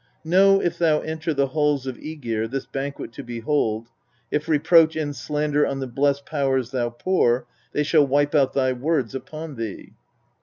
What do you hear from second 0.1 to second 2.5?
4. Know, if thou enter the halls of Mgir